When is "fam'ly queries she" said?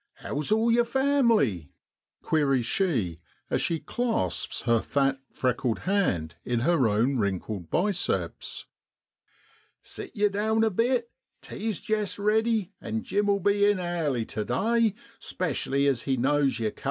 0.83-3.19